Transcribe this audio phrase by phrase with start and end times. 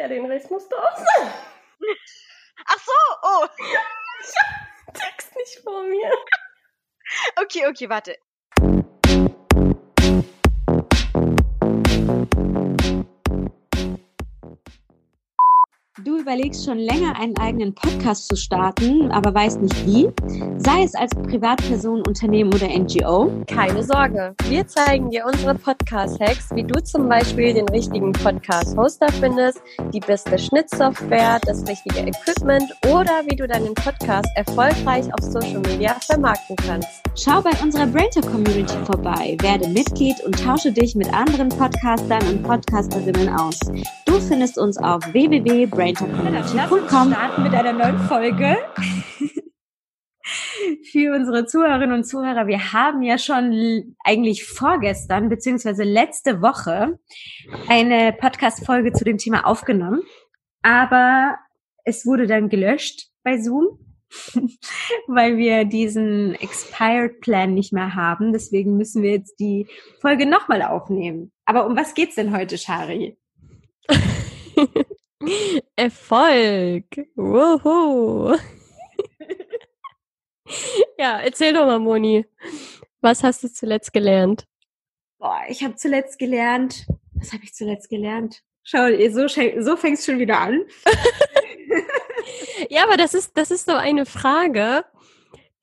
[0.00, 1.30] Ja, den Rest musst du auch sagen.
[2.64, 3.46] Ach so, oh.
[3.58, 6.10] Ich hab den Text nicht vor mir.
[7.42, 8.16] Okay, okay, warte.
[16.04, 20.08] Du überlegst schon länger, einen eigenen Podcast zu starten, aber weißt nicht wie?
[20.56, 23.30] Sei es als Privatperson, Unternehmen oder NGO.
[23.46, 29.60] Keine Sorge, wir zeigen dir unsere Podcast-Hacks, wie du zum Beispiel den richtigen Podcast-Hoster findest,
[29.92, 35.94] die beste Schnittsoftware, das richtige Equipment oder wie du deinen Podcast erfolgreich auf Social Media
[36.00, 37.02] vermarkten kannst.
[37.16, 42.42] Schau bei unserer Brainter Community vorbei, werde Mitglied und tausche dich mit anderen Podcastern und
[42.42, 43.58] Podcasterinnen aus.
[44.06, 45.00] Du findest uns auf
[45.98, 47.12] www.braintercommunity.com.
[47.12, 48.56] starten mit einer neuen Folge.
[50.92, 57.00] Für unsere Zuhörerinnen und Zuhörer, wir haben ja schon eigentlich vorgestern beziehungsweise letzte Woche
[57.68, 60.02] eine Podcast-Folge zu dem Thema aufgenommen,
[60.62, 61.36] aber
[61.84, 63.78] es wurde dann gelöscht bei Zoom,
[65.08, 68.32] weil wir diesen Expired Plan nicht mehr haben.
[68.32, 69.66] Deswegen müssen wir jetzt die
[70.00, 71.32] Folge nochmal aufnehmen.
[71.44, 73.16] Aber um was geht's denn heute, Shari?
[75.80, 76.84] Erfolg.
[77.14, 78.36] Wuhu.
[80.98, 82.26] ja, erzähl doch mal, Moni.
[83.00, 84.44] Was hast du zuletzt gelernt?
[85.18, 86.86] Boah, ich habe zuletzt gelernt.
[87.14, 88.42] Was habe ich zuletzt gelernt?
[88.62, 90.60] Schau, so, so fängst schon wieder an.
[92.68, 94.84] ja, aber das ist, das ist so eine Frage,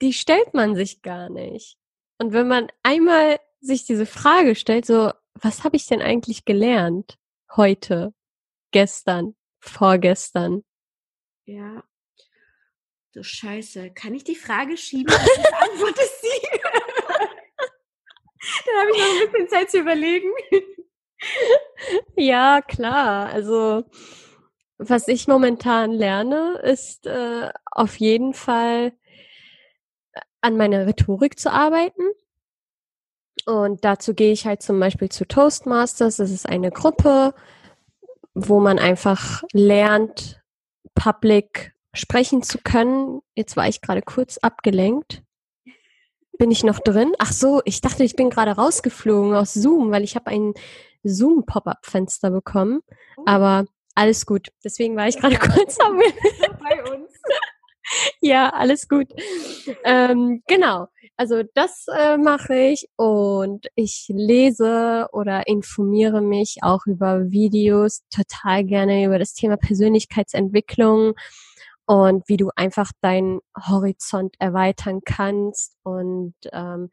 [0.01, 1.77] die stellt man sich gar nicht.
[2.17, 7.19] Und wenn man einmal sich diese Frage stellt, so, was habe ich denn eigentlich gelernt
[7.55, 8.15] heute,
[8.71, 10.63] gestern, vorgestern?
[11.45, 11.83] Ja.
[13.11, 13.91] So scheiße.
[13.91, 15.13] Kann ich die Frage schieben?
[15.13, 16.59] Ich antworte sie.
[18.65, 20.29] Dann habe ich noch ein bisschen Zeit zu überlegen.
[22.15, 23.29] Ja, klar.
[23.29, 23.85] Also,
[24.77, 28.93] was ich momentan lerne, ist äh, auf jeden Fall
[30.13, 32.03] äh, an meiner Rhetorik zu arbeiten.
[33.45, 36.17] Und dazu gehe ich halt zum Beispiel zu Toastmasters.
[36.17, 37.33] Das ist eine Gruppe,
[38.39, 40.39] wo man einfach lernt,
[40.93, 43.21] public sprechen zu können.
[43.35, 45.23] Jetzt war ich gerade kurz abgelenkt.
[46.37, 47.13] Bin ich noch drin?
[47.17, 50.53] Ach so, ich dachte, ich bin gerade rausgeflogen aus Zoom, weil ich habe ein
[51.03, 52.81] Zoom-Pop-up-Fenster bekommen.
[53.17, 53.23] Oh.
[53.25, 53.65] Aber
[53.95, 54.49] alles gut.
[54.63, 55.77] Deswegen war ich gerade kurz
[56.59, 57.11] bei uns.
[58.21, 59.07] ja, alles gut.
[59.83, 60.87] Ähm, genau.
[61.17, 68.63] Also das äh, mache ich und ich lese oder informiere mich auch über Videos total
[68.63, 71.13] gerne über das Thema Persönlichkeitsentwicklung
[71.87, 76.89] und wie du einfach deinen Horizont erweitern kannst und ähm,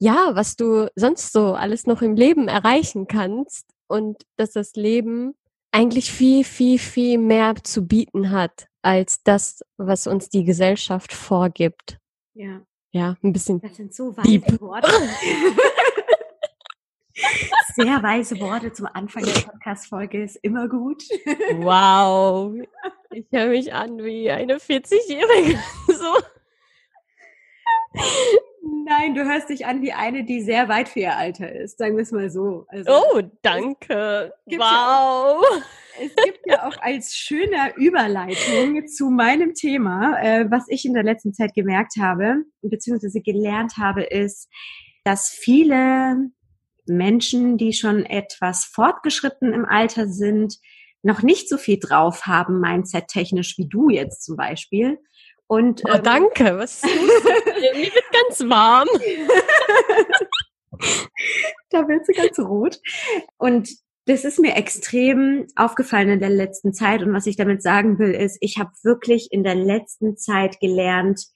[0.00, 5.34] ja, was du sonst so alles noch im Leben erreichen kannst und dass das Leben
[5.72, 11.98] eigentlich viel, viel, viel mehr zu bieten hat als das, was uns die Gesellschaft vorgibt.
[12.34, 12.62] Ja.
[12.90, 13.60] Ja, ein bisschen.
[13.60, 14.60] Das sind so weise deep.
[14.60, 14.90] Worte.
[17.74, 21.02] Sehr weise Worte zum Anfang der Podcast-Folge ist immer gut.
[21.58, 22.54] Wow.
[23.10, 25.58] Ich höre mich an wie eine 40-Jährige.
[25.88, 26.16] So.
[28.88, 31.96] Nein, du hörst dich an wie eine, die sehr weit für ihr Alter ist, sagen
[31.96, 32.64] wir es mal so.
[32.68, 34.32] Also, oh, danke.
[34.46, 35.42] Wow.
[35.42, 35.62] Ja
[36.00, 41.02] es gibt ja auch als schöner Überleitung zu meinem Thema, äh, was ich in der
[41.02, 44.48] letzten Zeit gemerkt habe, beziehungsweise gelernt habe, ist,
[45.04, 46.30] dass viele
[46.86, 50.58] Menschen, die schon etwas fortgeschritten im Alter sind,
[51.02, 54.98] noch nicht so viel drauf haben, mindset-technisch wie du jetzt zum Beispiel.
[55.48, 56.58] Und, oh, ähm, danke.
[56.58, 58.88] Was Mir wird ganz warm.
[61.70, 62.78] da wird sie ganz rot.
[63.38, 63.70] Und
[64.06, 67.02] das ist mir extrem aufgefallen in der letzten Zeit.
[67.02, 71.26] Und was ich damit sagen will, ist, ich habe wirklich in der letzten Zeit gelernt,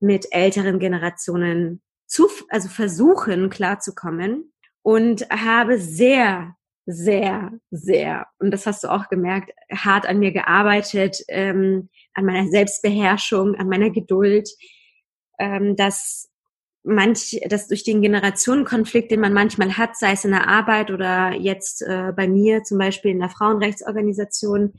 [0.00, 4.52] mit älteren Generationen zu, also versuchen klarzukommen
[4.82, 6.54] und habe sehr,
[6.86, 12.48] sehr, sehr, und das hast du auch gemerkt, hart an mir gearbeitet, ähm, an meiner
[12.48, 14.50] Selbstbeherrschung, an meiner Geduld,
[15.38, 16.28] ähm, dass
[16.82, 21.32] manch, dass durch den Generationenkonflikt, den man manchmal hat, sei es in der Arbeit oder
[21.34, 24.74] jetzt äh, bei mir zum Beispiel in der Frauenrechtsorganisation,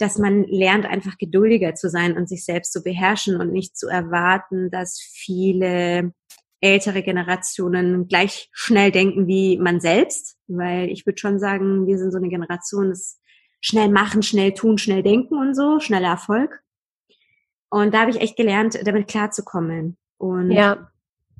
[0.00, 3.86] dass man lernt, einfach geduldiger zu sein und sich selbst zu beherrschen und nicht zu
[3.86, 6.12] erwarten, dass viele
[6.60, 12.10] ältere Generationen gleich schnell denken wie man selbst, weil ich würde schon sagen, wir sind
[12.10, 13.20] so eine Generation, das
[13.64, 16.62] schnell machen, schnell tun, schnell denken und so, schneller Erfolg.
[17.70, 19.96] Und da habe ich echt gelernt, damit klarzukommen.
[20.18, 20.90] Und ja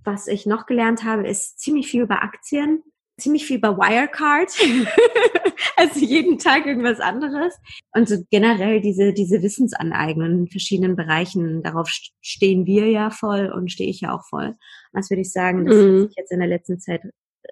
[0.04, 2.82] was ich noch gelernt habe, ist ziemlich viel über Aktien.
[3.16, 4.50] ziemlich viel bei Wirecard.
[5.76, 7.54] also jeden Tag irgendwas anderes.
[7.94, 11.88] Und so generell diese, diese Wissensaneignung in verschiedenen Bereichen, darauf
[12.20, 14.56] stehen wir ja voll und stehe ich ja auch voll.
[14.92, 16.02] Das würde ich sagen, das mhm.
[16.02, 17.02] hat sich jetzt in der letzten Zeit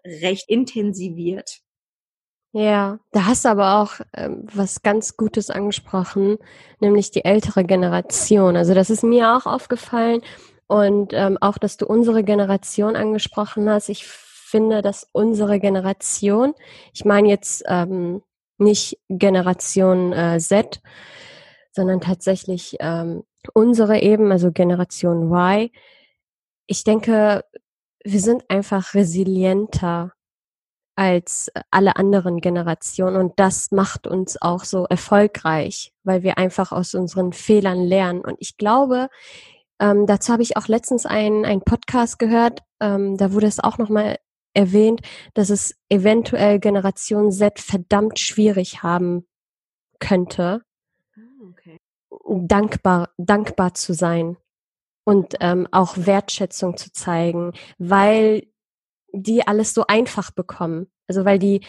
[0.04, 1.60] recht intensiviert.
[2.54, 6.36] Ja, da hast du aber auch ähm, was ganz Gutes angesprochen,
[6.80, 8.56] nämlich die ältere Generation.
[8.56, 10.20] Also das ist mir auch aufgefallen
[10.66, 13.88] und ähm, auch, dass du unsere Generation angesprochen hast.
[13.88, 16.52] Ich finde, dass unsere Generation,
[16.92, 18.22] ich meine jetzt ähm,
[18.58, 20.82] nicht Generation äh, Z,
[21.72, 23.24] sondern tatsächlich ähm,
[23.54, 25.70] unsere eben, also Generation Y.
[26.66, 27.44] Ich denke,
[28.04, 30.12] wir sind einfach resilienter
[30.94, 36.94] als alle anderen Generationen und das macht uns auch so erfolgreich, weil wir einfach aus
[36.94, 38.20] unseren Fehlern lernen.
[38.20, 39.08] Und ich glaube,
[39.80, 43.78] ähm, dazu habe ich auch letztens einen, einen Podcast gehört, ähm, da wurde es auch
[43.78, 44.18] nochmal
[44.54, 45.00] erwähnt,
[45.34, 49.26] dass es eventuell Generation Z verdammt schwierig haben
[49.98, 50.62] könnte,
[51.16, 51.80] ah, okay.
[52.46, 54.36] dankbar, dankbar zu sein
[55.04, 58.51] und ähm, auch Wertschätzung zu zeigen, weil
[59.12, 60.90] die alles so einfach bekommen.
[61.06, 61.60] Also weil die,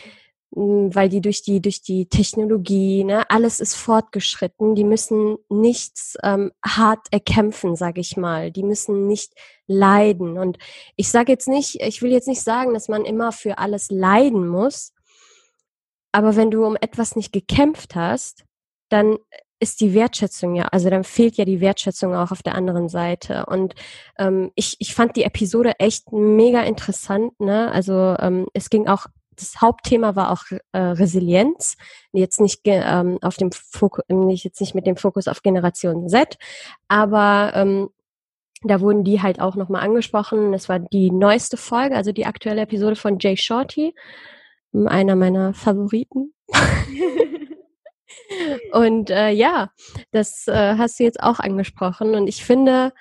[0.56, 4.76] hm, weil die durch die durch die Technologie, ne, alles ist fortgeschritten.
[4.76, 8.52] Die müssen nichts ähm, hart erkämpfen, sage ich mal.
[8.52, 9.34] Die müssen nicht
[9.68, 10.38] leiden.
[10.38, 10.58] Und
[10.96, 14.48] ich sage jetzt nicht, ich will jetzt nicht sagen, dass man immer für alles leiden
[14.48, 14.94] muss.
[16.12, 18.46] Aber wenn du um etwas nicht gekämpft hast,
[18.90, 19.18] dann
[19.64, 23.46] ist die Wertschätzung ja, also dann fehlt ja die Wertschätzung auch auf der anderen Seite.
[23.46, 23.74] Und
[24.20, 27.40] ähm, ich, ich fand die Episode echt mega interessant.
[27.40, 27.72] Ne?
[27.72, 29.06] Also ähm, es ging auch,
[29.38, 30.44] das Hauptthema war auch
[30.74, 31.78] äh, Resilienz.
[32.12, 36.38] Jetzt nicht ähm, auf dem Fokus, nicht jetzt nicht mit dem Fokus auf Generation Z,
[36.90, 37.90] aber ähm,
[38.64, 40.52] da wurden die halt auch nochmal angesprochen.
[40.52, 43.96] Das war die neueste Folge, also die aktuelle Episode von Jay Shorty,
[44.74, 46.34] einer meiner Favoriten.
[48.72, 49.72] Und äh, ja,
[50.12, 52.16] das äh, hast du jetzt auch angesprochen.
[52.16, 52.94] Und ich finde,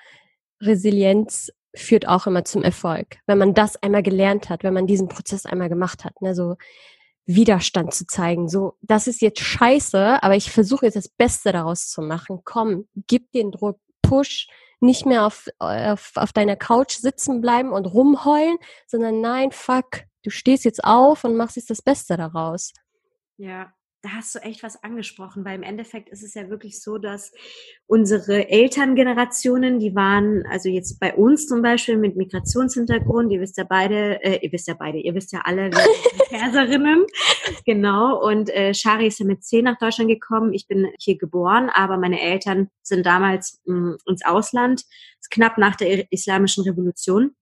[0.61, 3.17] Resilienz führt auch immer zum Erfolg.
[3.25, 6.55] Wenn man das einmal gelernt hat, wenn man diesen Prozess einmal gemacht hat, ne, so
[7.25, 11.89] Widerstand zu zeigen, so, das ist jetzt scheiße, aber ich versuche jetzt das Beste daraus
[11.89, 12.41] zu machen.
[12.43, 14.47] Komm, gib den Druck, push,
[14.81, 20.29] nicht mehr auf, auf, auf deiner Couch sitzen bleiben und rumheulen, sondern nein, fuck, du
[20.29, 22.73] stehst jetzt auf und machst jetzt das Beste daraus.
[23.37, 26.97] Ja, da hast du echt was angesprochen, weil im Endeffekt ist es ja wirklich so,
[26.97, 27.31] dass
[27.87, 33.63] unsere Elterngenerationen, die waren, also jetzt bei uns zum Beispiel mit Migrationshintergrund, ihr wisst ja
[33.63, 37.05] beide, äh, ihr wisst ja beide, ihr wisst ja alle, wir sind Perserinnen,
[37.65, 41.69] genau, und äh, Shari ist ja mit zehn nach Deutschland gekommen, ich bin hier geboren,
[41.73, 44.83] aber meine Eltern sind damals mh, mm, ins Ausland,
[45.31, 47.35] knapp nach der islamischen Revolution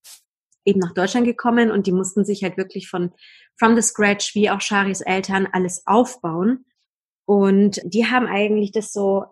[0.66, 3.12] eben nach Deutschland gekommen und die mussten sich halt wirklich von
[3.58, 6.66] from the scratch, wie auch Sharis Eltern, alles aufbauen.
[7.25, 9.25] Und die haben eigentlich das so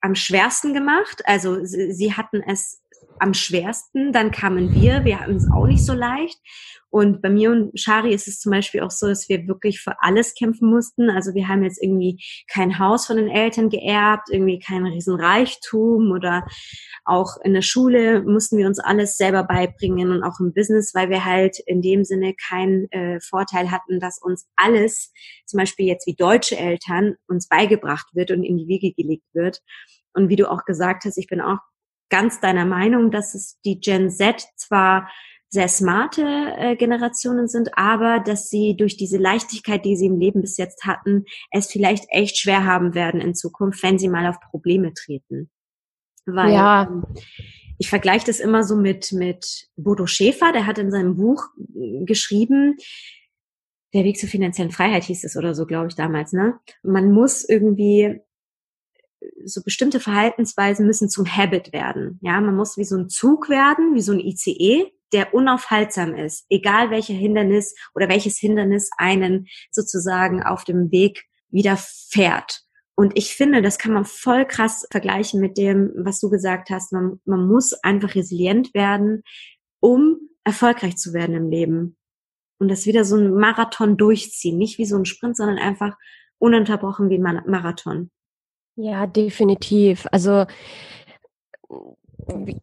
[0.00, 1.22] am schwersten gemacht.
[1.24, 2.82] Also sie, sie hatten es
[3.18, 4.12] am schwersten.
[4.12, 6.38] Dann kamen wir, wir hatten es auch nicht so leicht.
[6.94, 10.00] Und bei mir und Shari ist es zum Beispiel auch so, dass wir wirklich für
[10.00, 11.10] alles kämpfen mussten.
[11.10, 16.46] Also wir haben jetzt irgendwie kein Haus von den Eltern geerbt, irgendwie kein Riesenreichtum oder
[17.04, 21.10] auch in der Schule mussten wir uns alles selber beibringen und auch im Business, weil
[21.10, 25.12] wir halt in dem Sinne keinen äh, Vorteil hatten, dass uns alles,
[25.46, 29.62] zum Beispiel jetzt wie deutsche Eltern, uns beigebracht wird und in die Wiege gelegt wird.
[30.12, 31.58] Und wie du auch gesagt hast, ich bin auch
[32.10, 35.08] ganz deiner Meinung, dass es die Gen Z zwar
[35.54, 36.22] sehr smarte
[36.58, 40.84] äh, Generationen sind, aber dass sie durch diese Leichtigkeit, die sie im Leben bis jetzt
[40.84, 45.50] hatten, es vielleicht echt schwer haben werden in Zukunft, wenn sie mal auf Probleme treten.
[46.26, 46.88] Weil ja.
[46.90, 47.04] ähm,
[47.78, 51.44] ich vergleiche das immer so mit, mit Bodo Schäfer, der hat in seinem Buch
[51.76, 52.76] äh, geschrieben,
[53.94, 56.58] der Weg zur finanziellen Freiheit hieß es oder so, glaube ich, damals, ne?
[56.82, 58.20] Man muss irgendwie
[59.44, 62.18] so bestimmte Verhaltensweisen müssen zum Habit werden.
[62.22, 66.44] Ja, man muss wie so ein Zug werden, wie so ein ICE, der unaufhaltsam ist,
[66.50, 72.64] egal welcher Hindernis oder welches Hindernis einen sozusagen auf dem Weg wieder fährt.
[72.96, 76.92] Und ich finde, das kann man voll krass vergleichen mit dem, was du gesagt hast.
[76.92, 79.22] Man, man muss einfach resilient werden,
[79.80, 81.96] um erfolgreich zu werden im Leben.
[82.58, 84.58] Und das wieder so ein Marathon durchziehen.
[84.58, 85.96] Nicht wie so ein Sprint, sondern einfach
[86.38, 88.10] ununterbrochen wie ein Marathon.
[88.76, 90.06] Ja, definitiv.
[90.10, 90.46] Also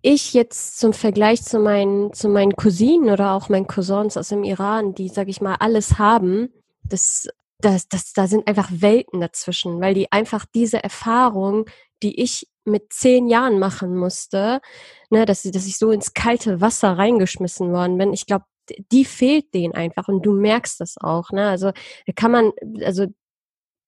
[0.02, 4.44] ich jetzt zum Vergleich zu meinen, zu meinen Cousinen oder auch meinen Cousins aus dem
[4.44, 6.50] Iran, die, sag ich mal, alles haben,
[6.84, 7.28] das,
[7.60, 11.66] das, das, da sind einfach Welten dazwischen, weil die einfach diese Erfahrung,
[12.02, 14.62] die ich mit zehn Jahren machen musste,
[15.10, 18.14] ne, dass, dass ich so ins kalte Wasser reingeschmissen worden bin.
[18.14, 18.46] Ich glaube,
[18.92, 21.32] die fehlt denen einfach und du merkst das auch.
[21.32, 21.50] Ne?
[21.50, 21.72] Also
[22.06, 22.52] da kann man,
[22.84, 23.08] also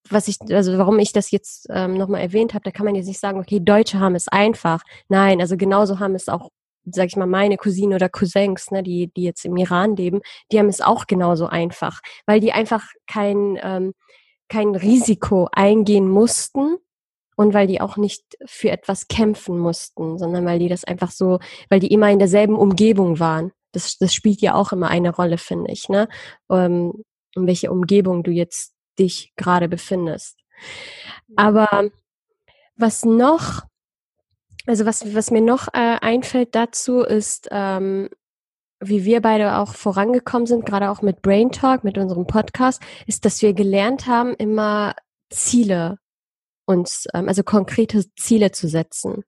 [0.09, 3.07] was ich, also warum ich das jetzt ähm, nochmal erwähnt habe, da kann man jetzt
[3.07, 4.83] nicht sagen, okay, Deutsche haben es einfach.
[5.07, 6.49] Nein, also genauso haben es auch,
[6.85, 10.59] sag ich mal, meine Cousinen oder Cousins, ne, die, die jetzt im Iran leben, die
[10.59, 13.93] haben es auch genauso einfach, weil die einfach kein, ähm,
[14.49, 16.77] kein Risiko eingehen mussten
[17.35, 21.39] und weil die auch nicht für etwas kämpfen mussten, sondern weil die das einfach so,
[21.69, 23.51] weil die immer in derselben Umgebung waren.
[23.71, 26.07] Das, das spielt ja auch immer eine Rolle, finde ich, ne?
[26.51, 27.03] Ähm,
[27.35, 30.39] in welche Umgebung du jetzt dich gerade befindest.
[31.35, 31.89] Aber
[32.75, 33.63] was noch,
[34.65, 38.09] also was, was mir noch äh, einfällt dazu ist, ähm,
[38.79, 43.25] wie wir beide auch vorangekommen sind, gerade auch mit Brain Talk, mit unserem Podcast, ist,
[43.25, 44.95] dass wir gelernt haben, immer
[45.29, 45.99] Ziele
[46.65, 49.23] uns, ähm, also konkrete Ziele zu setzen.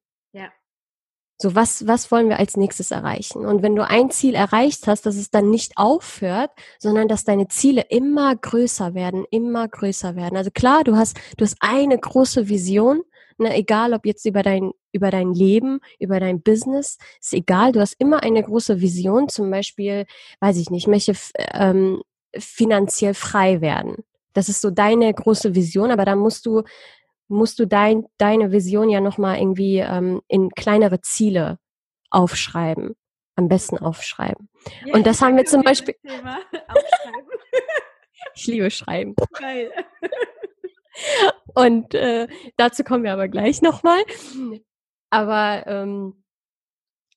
[1.38, 3.46] So, was, was wollen wir als nächstes erreichen?
[3.46, 7.50] Und wenn du ein Ziel erreicht hast, dass es dann nicht aufhört, sondern dass deine
[7.50, 10.38] Ziele immer größer werden, immer größer werden.
[10.38, 13.02] Also klar, du hast, du hast eine große Vision,
[13.38, 17.82] ne, egal ob jetzt über dein, über dein Leben, über dein Business, ist egal, du
[17.82, 20.06] hast immer eine große Vision, zum Beispiel,
[20.40, 21.14] weiß ich nicht, ich möchte
[21.54, 22.02] ähm,
[22.38, 24.06] finanziell frei werden.
[24.32, 26.64] Das ist so deine große Vision, aber da musst du
[27.28, 31.60] musst du dein, deine Vision ja nochmal irgendwie ähm, in kleinere Ziele
[32.10, 32.96] aufschreiben.
[33.38, 34.50] Am besten aufschreiben.
[34.86, 35.96] Ja, und das haben wir zum Beispiel.
[38.34, 39.14] ich liebe Schreiben.
[39.34, 39.72] Geil.
[41.54, 42.28] Und äh,
[42.58, 44.00] dazu kommen wir aber gleich nochmal.
[45.10, 46.24] Aber ähm,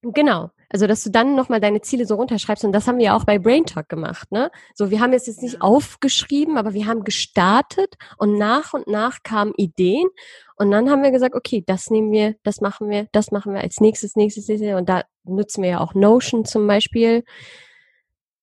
[0.02, 2.64] genau, also, dass du dann nochmal deine Ziele so runterschreibst.
[2.64, 4.50] Und das haben wir ja auch bei Brain Talk gemacht, ne?
[4.74, 9.22] So, wir haben es jetzt nicht aufgeschrieben, aber wir haben gestartet und nach und nach
[9.22, 10.08] kamen Ideen.
[10.56, 13.60] Und dann haben wir gesagt, okay, das nehmen wir, das machen wir, das machen wir
[13.62, 14.74] als nächstes, nächstes, nächstes.
[14.74, 17.24] Und da nutzen wir ja auch Notion zum Beispiel.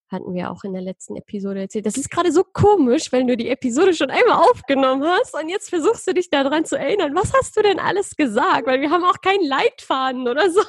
[0.10, 1.86] Hatten wir auch in der letzten Episode erzählt.
[1.86, 5.70] Das ist gerade so komisch, wenn du die Episode schon einmal aufgenommen hast und jetzt
[5.70, 7.14] versuchst du dich daran zu erinnern.
[7.16, 8.66] Was hast du denn alles gesagt?
[8.66, 10.62] Weil wir haben auch keinen Leitfaden oder so.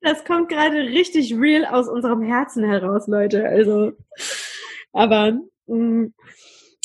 [0.00, 3.48] Das kommt gerade richtig real aus unserem Herzen heraus, Leute.
[3.48, 3.92] Also,
[4.92, 6.14] aber mh, mm,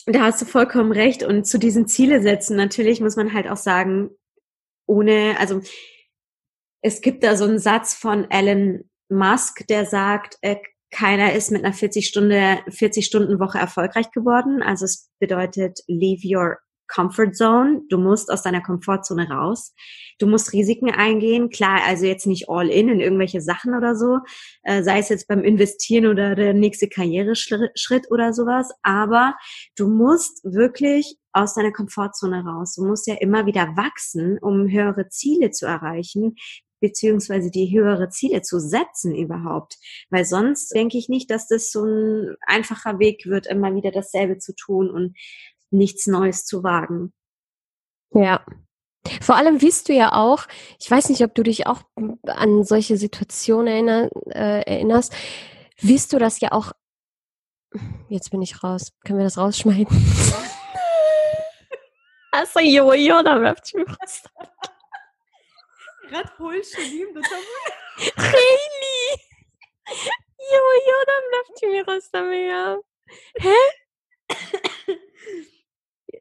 [0.05, 1.23] da hast du vollkommen recht.
[1.23, 4.09] Und zu diesen Ziele setzen, natürlich muss man halt auch sagen,
[4.85, 5.61] ohne, also
[6.81, 10.57] es gibt da so einen Satz von Elon Musk, der sagt, äh,
[10.91, 14.61] keiner ist mit einer 40 Stunde, 40 Stunden Woche erfolgreich geworden.
[14.61, 16.57] Also es bedeutet, leave your
[16.93, 17.81] Comfort Zone.
[17.89, 19.73] Du musst aus deiner Komfortzone raus.
[20.19, 21.49] Du musst Risiken eingehen.
[21.49, 24.19] Klar, also jetzt nicht all in in irgendwelche Sachen oder so,
[24.63, 28.71] äh, sei es jetzt beim Investieren oder der nächste Karriereschritt oder sowas.
[28.83, 29.35] Aber
[29.75, 32.75] du musst wirklich aus deiner Komfortzone raus.
[32.75, 36.35] Du musst ja immer wieder wachsen, um höhere Ziele zu erreichen,
[36.79, 39.77] beziehungsweise die höhere Ziele zu setzen überhaupt.
[40.09, 44.37] Weil sonst denke ich nicht, dass das so ein einfacher Weg wird, immer wieder dasselbe
[44.37, 45.15] zu tun und
[45.73, 47.13] nichts Neues zu wagen.
[48.11, 48.45] Ja.
[49.21, 50.45] Vor allem wiest du ja auch,
[50.79, 51.81] ich weiß nicht, ob du dich auch
[52.25, 55.13] an solche Situationen erinner, äh, erinnerst,
[55.79, 56.71] wiest du das ja auch,
[58.07, 59.87] jetzt bin ich raus, können wir das rausschneiden?
[62.61, 64.23] Jo, jo, da läuft mir was.
[66.11, 67.43] Rat hol Shalim, das haben
[68.17, 69.21] Really?
[70.39, 72.83] Jo, jo, da läuft mir was damit.
[73.39, 73.59] Hä?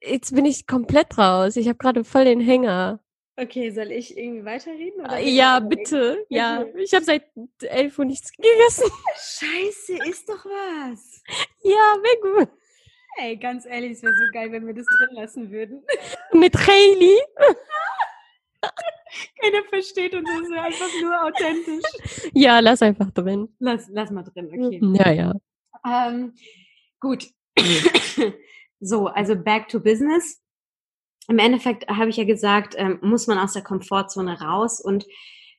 [0.04, 1.56] Jetzt bin ich komplett raus.
[1.56, 3.00] Ich habe gerade voll den Hänger.
[3.37, 5.00] Okay, soll ich irgendwie weiterreden?
[5.00, 6.26] Oder äh, ja, bitte.
[6.28, 7.25] Ja, ich habe seit
[7.61, 8.90] elf Uhr nichts gegessen.
[9.14, 11.23] Scheiße, ist doch was.
[11.62, 12.49] Ja, wäre gut.
[13.18, 15.85] Ey, ganz ehrlich, es wäre so geil, wenn wir das drin lassen würden.
[16.32, 17.18] Mit Hailey.
[19.40, 22.30] Keiner versteht uns, es ist einfach nur authentisch.
[22.32, 23.49] Ja, lass einfach drin.
[23.59, 24.80] Lass, lass mal drin, okay.
[24.94, 25.35] Ja, ja.
[25.85, 26.35] Ähm,
[27.00, 27.26] gut.
[28.82, 30.40] So, also back to business.
[31.28, 35.06] Im Endeffekt habe ich ja gesagt, ähm, muss man aus der Komfortzone raus und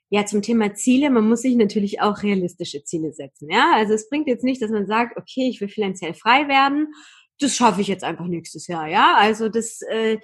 [0.10, 3.50] ja, zum Thema Ziele, man muss sich natürlich auch realistische Ziele setzen.
[3.50, 6.94] Ja, also es bringt jetzt nicht, dass man sagt, okay, ich will finanziell frei werden,
[7.40, 8.88] das schaffe ich jetzt einfach nächstes Jahr.
[8.88, 10.20] Ja, also das äh,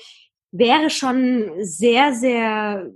[0.52, 2.92] wäre schon sehr, sehr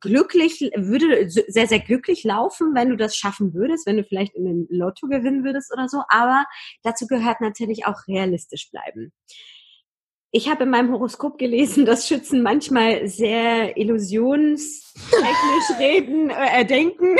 [0.00, 4.44] glücklich, würde sehr, sehr glücklich laufen, wenn du das schaffen würdest, wenn du vielleicht in
[4.44, 6.02] den Lotto gewinnen würdest oder so.
[6.08, 6.44] Aber
[6.82, 9.12] dazu gehört natürlich auch realistisch bleiben.
[10.32, 14.84] Ich habe in meinem Horoskop gelesen, dass Schützen manchmal sehr illusionstechnisch
[15.80, 17.16] reden, äh, denken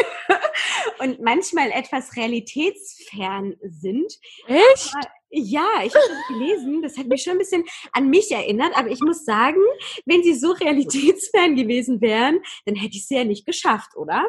[1.00, 4.18] und manchmal etwas realitätsfern sind.
[4.46, 4.94] Echt?
[4.94, 6.82] Aber ja, ich habe das gelesen.
[6.82, 8.76] Das hat mich schon ein bisschen an mich erinnert.
[8.76, 9.60] Aber ich muss sagen,
[10.04, 14.24] wenn sie so realitätsfern gewesen wären, dann hätte ich es ja nicht geschafft, oder?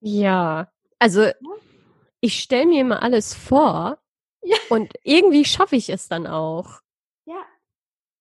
[0.00, 1.30] Ja, also
[2.20, 3.98] ich stelle mir immer alles vor
[4.42, 4.56] Ja.
[4.68, 6.80] und irgendwie schaffe ich es dann auch.
[7.24, 7.44] Ja.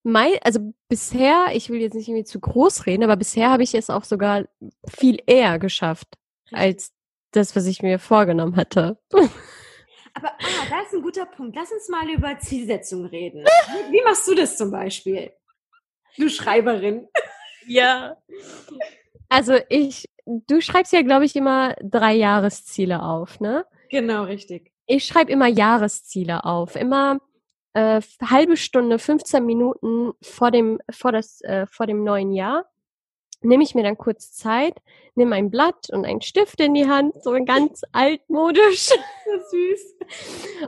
[0.04, 3.76] Mei, also bisher, ich will jetzt nicht irgendwie zu groß reden, aber bisher habe ich
[3.76, 4.46] es auch sogar
[4.88, 6.08] viel eher geschafft
[6.52, 6.92] als
[7.32, 8.98] das, was ich mir vorgenommen hatte.
[10.14, 11.56] Aber ah, da ist ein guter Punkt.
[11.56, 13.44] Lass uns mal über Zielsetzung reden.
[13.44, 15.32] Wie, wie machst du das zum Beispiel?
[16.18, 17.08] Du Schreiberin.
[17.66, 18.18] Ja.
[19.30, 23.66] Also ich, du schreibst ja, glaube ich, immer drei Jahresziele auf, ne?
[23.90, 24.72] Genau, richtig.
[24.88, 26.76] Ich schreibe immer Jahresziele auf.
[26.76, 27.20] Immer
[27.74, 32.66] äh, halbe Stunde, 15 Minuten vor dem, vor das, äh, vor dem neuen Jahr.
[33.42, 34.78] Nehme ich mir dann kurz Zeit,
[35.16, 38.90] nehme ein Blatt und einen Stift in die Hand, so ganz altmodisch.
[39.50, 39.96] Süß.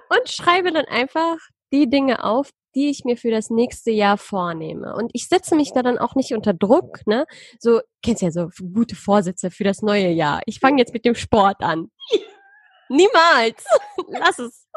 [0.09, 1.37] und schreibe dann einfach
[1.71, 4.95] die Dinge auf, die ich mir für das nächste Jahr vornehme.
[4.95, 7.25] Und ich setze mich da dann auch nicht unter Druck, ne?
[7.59, 10.41] So, kennst ja so gute Vorsätze für das neue Jahr.
[10.45, 11.91] Ich fange jetzt mit dem Sport an.
[12.89, 13.65] Niemals.
[14.07, 14.67] Lass es.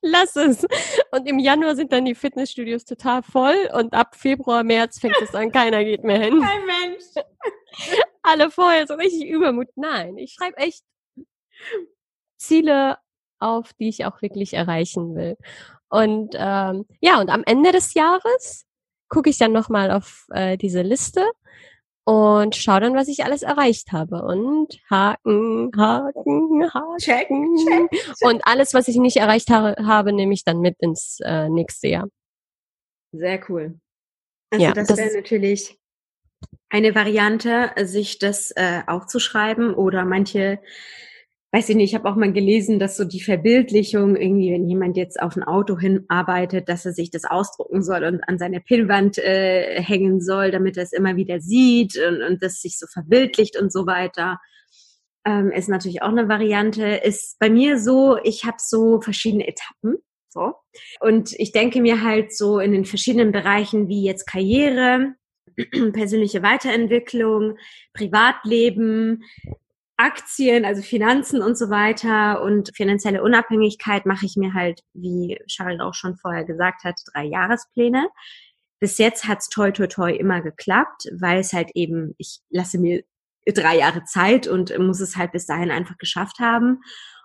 [0.00, 0.66] Lass es.
[1.10, 5.34] Und im Januar sind dann die Fitnessstudios total voll und ab Februar, März fängt es
[5.34, 6.40] an, keiner geht mehr hin.
[6.40, 7.04] Kein Mensch.
[8.22, 9.68] Alle vorher so richtig Übermut.
[9.74, 10.84] Nein, ich schreibe echt
[12.36, 12.98] Ziele
[13.38, 15.36] auf, die ich auch wirklich erreichen will.
[15.88, 18.66] Und ähm, ja, und am Ende des Jahres
[19.08, 21.24] gucke ich dann nochmal auf äh, diese Liste
[22.06, 24.22] und schaue dann, was ich alles erreicht habe.
[24.22, 26.98] Und Haken, Haken, Haken.
[26.98, 28.16] Check, check.
[28.20, 31.88] Und alles, was ich nicht erreicht ha habe, nehme ich dann mit ins äh, nächste
[31.88, 32.08] Jahr.
[33.10, 33.80] Sehr cool.
[34.50, 35.80] Also Ja, das, das wäre natürlich
[36.68, 40.60] eine Variante, sich das äh, aufzuschreiben oder manche,
[41.52, 44.96] weiß ich nicht, ich habe auch mal gelesen, dass so die Verbildlichung irgendwie, wenn jemand
[44.96, 49.18] jetzt auf ein Auto hinarbeitet, dass er sich das ausdrucken soll und an seine Pinnwand
[49.18, 53.58] äh, hängen soll, damit er es immer wieder sieht und, und das sich so verbildlicht
[53.58, 54.38] und so weiter.
[55.24, 56.86] Ähm, ist natürlich auch eine Variante.
[56.86, 59.98] Ist bei mir so, ich habe so verschiedene Etappen.
[60.28, 60.54] So.
[61.00, 65.14] Und ich denke mir halt so in den verschiedenen Bereichen wie jetzt Karriere,
[65.92, 67.56] persönliche Weiterentwicklung,
[67.94, 69.22] Privatleben,
[69.96, 75.80] Aktien, also Finanzen und so weiter und finanzielle Unabhängigkeit mache ich mir halt, wie Charles
[75.80, 78.08] auch schon vorher gesagt hat, drei Jahrespläne.
[78.78, 83.04] Bis jetzt hat's toi toi toi immer geklappt, weil es halt eben, ich lasse mir
[83.46, 86.80] drei Jahre Zeit und muss es halt bis dahin einfach geschafft haben.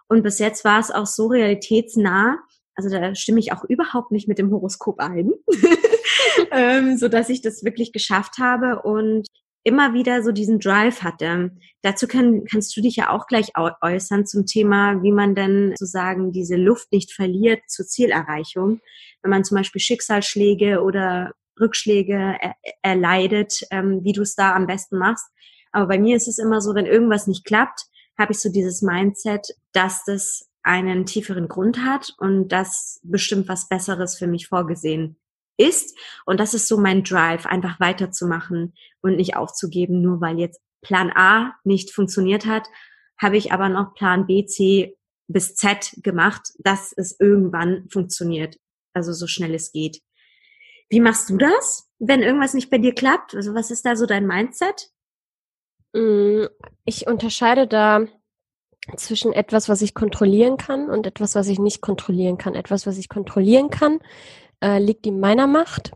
[0.08, 2.38] Und bis jetzt war es auch so realitätsnah,
[2.76, 5.32] also da stimme ich auch überhaupt nicht mit dem Horoskop ein,
[6.52, 9.28] ähm, so dass ich das wirklich geschafft habe und
[9.64, 11.52] immer wieder so diesen Drive hatte.
[11.82, 15.70] Dazu kann, kannst du dich ja auch gleich äu- äußern zum Thema, wie man denn
[15.78, 18.82] sozusagen diese Luft nicht verliert zur Zielerreichung.
[19.22, 24.68] Wenn man zum Beispiel Schicksalsschläge oder Rückschläge er, erleidet, ähm, wie du es da am
[24.68, 25.26] besten machst.
[25.72, 27.86] Aber bei mir ist es immer so, wenn irgendwas nicht klappt,
[28.18, 33.68] habe ich so dieses Mindset, dass das einen tieferen Grund hat und dass bestimmt was
[33.68, 35.18] Besseres für mich vorgesehen
[35.58, 35.98] ist.
[36.26, 41.12] Und das ist so mein Drive, einfach weiterzumachen und nicht aufzugeben, nur weil jetzt Plan
[41.14, 42.68] A nicht funktioniert hat,
[43.20, 48.58] habe ich aber noch Plan B, C bis Z gemacht, dass es irgendwann funktioniert.
[48.94, 50.02] Also so schnell es geht.
[50.90, 53.36] Wie machst du das, wenn irgendwas nicht bei dir klappt?
[53.36, 54.90] Also was ist da so dein Mindset?
[55.94, 56.46] Mm,
[56.86, 58.06] Ich unterscheide da
[58.98, 62.56] zwischen etwas, was ich kontrollieren kann und etwas, was ich nicht kontrollieren kann.
[62.56, 64.00] Etwas, was ich kontrollieren kann,
[64.62, 65.92] äh, liegt in meiner Macht.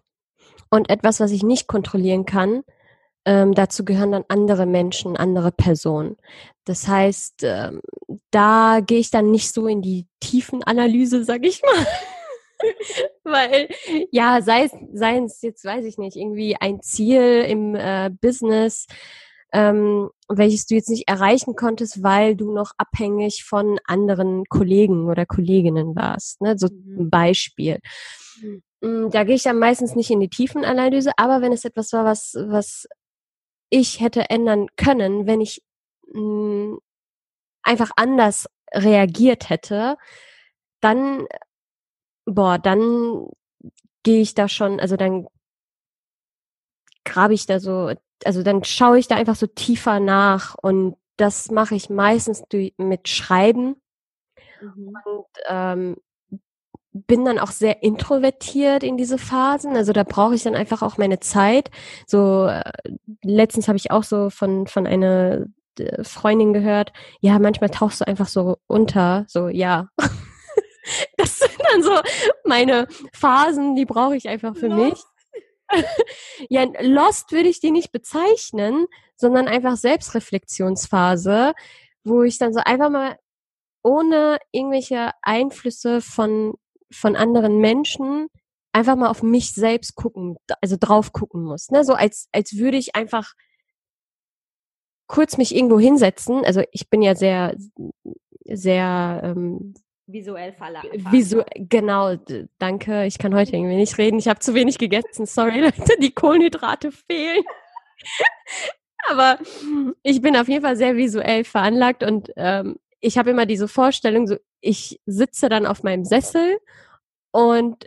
[0.69, 2.63] Und etwas, was ich nicht kontrollieren kann,
[3.25, 6.17] ähm, dazu gehören dann andere Menschen, andere Personen.
[6.65, 7.81] Das heißt, ähm,
[8.31, 11.87] da gehe ich dann nicht so in die Tiefenanalyse, sag ich mal.
[13.23, 13.67] Weil,
[14.11, 18.87] ja, sei es, sei es jetzt, weiß ich nicht, irgendwie ein Ziel im äh, Business,
[19.53, 25.25] ähm, welches du jetzt nicht erreichen konntest, weil du noch abhängig von anderen Kollegen oder
[25.25, 26.41] Kolleginnen warst.
[26.41, 26.57] Ne?
[26.57, 27.01] So Mhm.
[27.05, 27.79] ein Beispiel.
[28.81, 32.05] Mm, Da gehe ich dann meistens nicht in die Tiefenanalyse, aber wenn es etwas war,
[32.05, 32.87] was, was
[33.69, 35.63] ich hätte ändern können, wenn ich
[36.13, 36.77] mh,
[37.63, 39.97] einfach anders reagiert hätte,
[40.81, 41.27] dann,
[42.25, 43.27] boah, dann
[44.03, 45.27] gehe ich da schon, also dann
[47.03, 47.91] grabe ich da so,
[48.23, 52.43] also dann schaue ich da einfach so tiefer nach und das mache ich meistens
[52.77, 53.75] mit Schreiben
[55.03, 55.97] und ähm,
[56.95, 59.75] bin dann auch sehr introvertiert in diese Phasen.
[59.75, 61.69] Also da brauche ich dann einfach auch meine Zeit.
[62.07, 62.63] So äh,
[63.21, 65.45] letztens habe ich auch so von von einer
[65.77, 66.93] äh, Freundin gehört.
[67.19, 69.25] Ja, manchmal tauchst du einfach so unter.
[69.27, 69.89] So ja.
[71.17, 71.91] das sind dann so
[72.45, 74.97] meine Phasen, die brauche ich einfach für mich.
[76.49, 81.53] ja, Lost würde ich die nicht bezeichnen, sondern einfach Selbstreflexionsphase,
[82.03, 83.17] wo ich dann so einfach mal
[83.83, 86.55] ohne irgendwelche Einflüsse von,
[86.95, 88.27] von anderen Menschen
[88.73, 91.69] einfach mal auf mich selbst gucken, also drauf gucken muss.
[91.69, 91.83] Ne?
[91.83, 93.33] So als, als würde ich einfach
[95.07, 96.43] kurz mich irgendwo hinsetzen.
[96.45, 97.55] Also ich bin ja sehr,
[98.45, 99.73] sehr ähm,
[100.07, 100.87] Visuell veranlagt.
[101.11, 103.05] Visu genau, d- danke.
[103.05, 104.19] Ich kann heute irgendwie nicht reden.
[104.19, 105.25] Ich habe zu wenig gegessen.
[105.25, 107.43] Sorry, Leute, die Kohlenhydrate fehlen.
[109.09, 109.39] Aber
[110.03, 114.27] ich bin auf jeden Fall sehr visuell veranlagt und ähm, ich habe immer diese Vorstellung,
[114.27, 116.59] so ich sitze dann auf meinem Sessel
[117.31, 117.85] und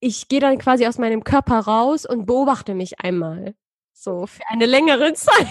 [0.00, 3.54] ich gehe dann quasi aus meinem Körper raus und beobachte mich einmal.
[3.92, 5.46] So für eine längere Zeit.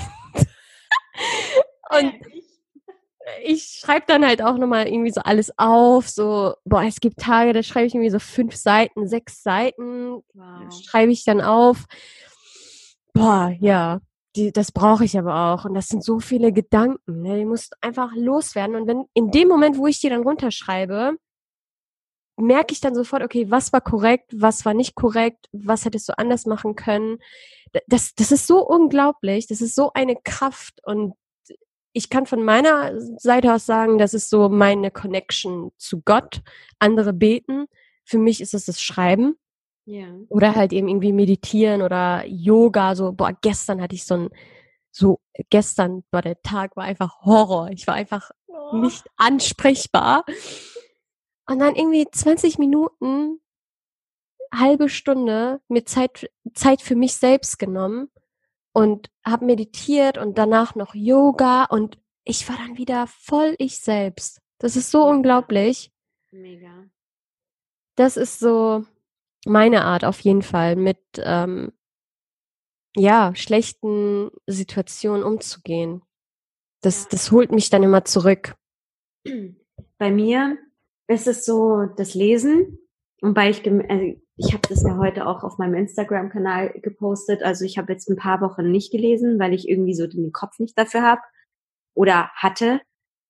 [1.98, 2.14] und
[3.44, 6.10] ich schreibe dann halt auch nochmal irgendwie so alles auf.
[6.10, 10.84] So, boah, es gibt Tage, da schreibe ich irgendwie so fünf Seiten, sechs Seiten, Wow.
[10.86, 11.86] schreibe ich dann auf.
[13.14, 14.00] Boah, ja,
[14.36, 15.66] die, das brauche ich aber auch.
[15.66, 17.38] Und das sind so viele Gedanken, ne?
[17.38, 18.76] die musst einfach loswerden.
[18.76, 21.18] Und wenn in dem Moment, wo ich die dann runterschreibe,
[22.38, 26.18] merke ich dann sofort, okay, was war korrekt, was war nicht korrekt, was hättest du
[26.18, 27.20] anders machen können.
[27.88, 31.14] Das, das ist so unglaublich, das ist so eine Kraft und
[31.94, 36.42] ich kann von meiner Seite aus sagen, das ist so meine Connection zu Gott.
[36.78, 37.68] Andere beten.
[38.04, 39.38] Für mich ist es das Schreiben
[39.88, 40.08] Ja.
[40.30, 42.96] oder halt eben irgendwie meditieren oder Yoga.
[42.96, 44.30] So, boah, gestern hatte ich so ein,
[44.92, 45.20] so,
[45.50, 47.70] gestern war der Tag war einfach Horror.
[47.70, 48.32] Ich war einfach
[48.74, 50.26] nicht ansprechbar.
[51.48, 53.40] Und dann irgendwie 20 Minuten,
[54.54, 58.10] halbe Stunde mir Zeit, Zeit für mich selbst genommen
[58.74, 64.42] und habe meditiert und danach noch Yoga und ich war dann wieder voll ich selbst.
[64.58, 65.92] Das ist so unglaublich.
[66.32, 66.86] Mega.
[67.96, 68.86] Das ist so
[69.46, 71.72] meine Art auf jeden Fall, mit ähm,
[72.96, 76.02] ja schlechten Situationen umzugehen.
[76.82, 78.56] Das, das holt mich dann immer zurück.
[79.98, 80.58] Bei mir
[81.08, 82.80] ist es so das Lesen.
[83.22, 87.42] Und weil ich, also ich habe das ja heute auch auf meinem Instagram-Kanal gepostet.
[87.44, 90.60] Also ich habe jetzt ein paar Wochen nicht gelesen, weil ich irgendwie so den Kopf
[90.60, 91.22] nicht dafür habe
[91.94, 92.82] oder hatte.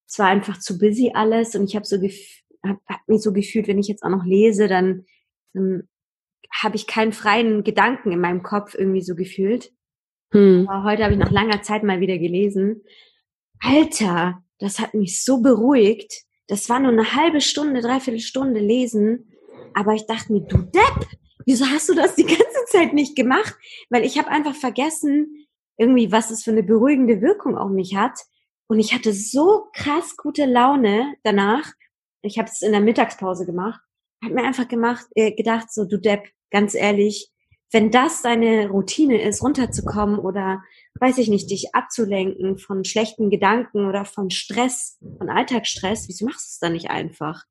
[0.08, 3.68] Es war einfach zu busy alles und ich habe so hab, hab mich so gefühlt,
[3.68, 5.06] wenn ich jetzt auch noch lese, dann,
[5.54, 5.88] dann
[6.52, 9.72] habe ich keinen freien Gedanken in meinem Kopf irgendwie so gefühlt.
[10.32, 10.68] Hm.
[10.70, 12.84] Aber heute habe ich nach langer Zeit mal wieder gelesen.
[13.60, 16.24] Alter, das hat mich so beruhigt.
[16.48, 19.32] Das war nur eine halbe Stunde, dreiviertel Stunde lesen.
[19.74, 21.08] Aber ich dachte mir, du Depp,
[21.46, 23.56] wieso hast du das die ganze Zeit nicht gemacht?
[23.90, 28.18] Weil ich habe einfach vergessen, irgendwie, was es für eine beruhigende Wirkung auf mich hat.
[28.68, 31.74] Und ich hatte so krass gute Laune danach.
[32.22, 33.82] Ich habe es in der Mittagspause gemacht.
[34.24, 37.32] Hab mir einfach gemacht, äh, gedacht, so du Depp, ganz ehrlich,
[37.72, 40.64] wenn das deine Routine ist, runterzukommen oder
[41.00, 46.46] weiß ich nicht, dich abzulenken von schlechten Gedanken oder von Stress, von Alltagsstress, wieso machst
[46.46, 47.44] du es dann nicht einfach?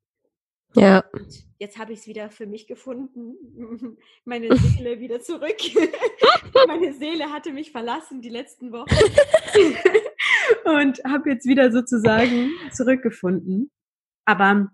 [0.76, 1.04] Ja.
[1.59, 3.37] Jetzt habe ich es wieder für mich gefunden,
[4.24, 5.57] meine Seele wieder zurück.
[6.66, 8.88] meine Seele hatte mich verlassen die letzten Wochen
[10.64, 13.70] und habe jetzt wieder sozusagen zurückgefunden.
[14.24, 14.68] Aber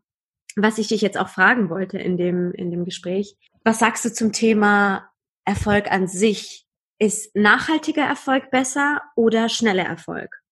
[0.63, 4.13] was ich dich jetzt auch fragen wollte in dem, in dem Gespräch, was sagst du
[4.13, 5.11] zum Thema
[5.45, 6.67] Erfolg an sich?
[6.99, 10.43] Ist nachhaltiger Erfolg besser oder schneller Erfolg?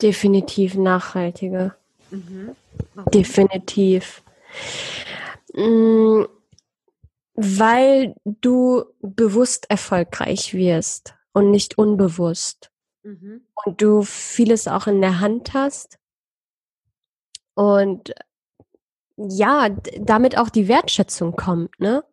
[0.00, 1.76] Definitiv nachhaltiger.
[2.10, 2.56] Mhm.
[3.12, 4.22] Definitiv.
[5.52, 6.24] Mm,
[7.34, 12.70] Weil du bewusst erfolgreich wirst und nicht unbewusst.
[13.02, 13.42] Mhm.
[13.64, 15.98] Und du vieles auch in der Hand hast.
[17.54, 18.14] Und
[19.28, 22.04] ja, damit auch die Wertschätzung kommt, ne?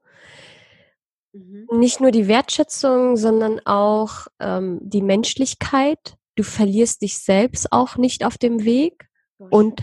[1.34, 1.68] Mhm.
[1.72, 6.16] Nicht nur die Wertschätzung, sondern auch ähm, die Menschlichkeit.
[6.36, 9.08] Du verlierst dich selbst auch nicht auf dem Weg.
[9.38, 9.82] Boah, Und-.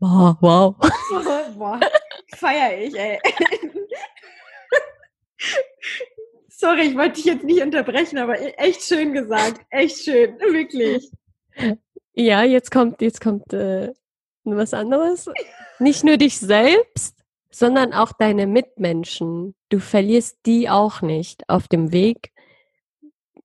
[0.00, 0.76] Wow, wow.
[1.58, 1.80] Boah,
[2.36, 3.18] feier ich, ey.
[6.48, 9.60] Sorry, ich wollte dich jetzt nicht unterbrechen, aber e- echt schön gesagt.
[9.70, 11.10] Echt schön, wirklich.
[12.14, 13.92] Ja, jetzt kommt, jetzt kommt äh,
[14.56, 15.28] was anderes.
[15.78, 17.16] Nicht nur dich selbst,
[17.50, 19.54] sondern auch deine Mitmenschen.
[19.68, 22.32] Du verlierst die auch nicht auf dem Weg.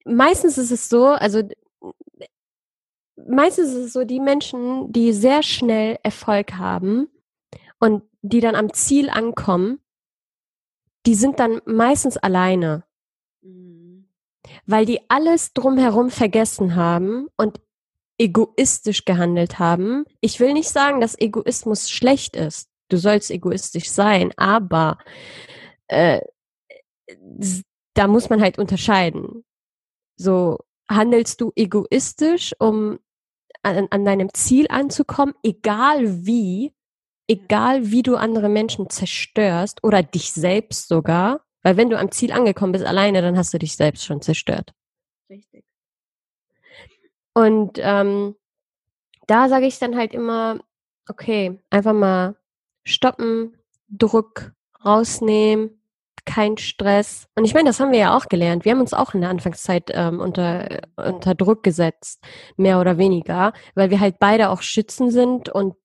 [0.05, 1.41] Meistens ist es so, also
[3.15, 7.07] meistens ist es so, die Menschen, die sehr schnell Erfolg haben
[7.79, 9.79] und die dann am Ziel ankommen,
[11.05, 12.83] die sind dann meistens alleine
[13.43, 14.07] Mhm.
[14.65, 17.59] weil die alles drumherum vergessen haben und
[18.23, 20.05] egoistisch gehandelt haben.
[20.21, 22.69] Ich will nicht sagen, dass Egoismus schlecht ist.
[22.87, 24.97] Du sollst egoistisch sein, aber
[25.87, 26.21] äh,
[27.93, 29.43] da muss man halt unterscheiden.
[30.15, 30.59] So
[30.89, 32.99] handelst du egoistisch, um
[33.61, 36.73] an, an deinem Ziel anzukommen, egal wie,
[37.27, 42.31] egal wie du andere Menschen zerstörst oder dich selbst sogar, weil wenn du am Ziel
[42.31, 44.73] angekommen bist alleine, dann hast du dich selbst schon zerstört.
[45.29, 45.65] Richtig.
[47.33, 48.35] Und ähm,
[49.27, 50.59] da sage ich dann halt immer,
[51.09, 52.35] okay, einfach mal
[52.85, 53.57] stoppen,
[53.89, 54.51] Druck
[54.83, 55.81] rausnehmen,
[56.25, 57.27] kein Stress.
[57.35, 58.65] Und ich meine, das haben wir ja auch gelernt.
[58.65, 62.23] Wir haben uns auch in der Anfangszeit ähm, unter, unter Druck gesetzt,
[62.55, 65.75] mehr oder weniger, weil wir halt beide auch Schützen sind und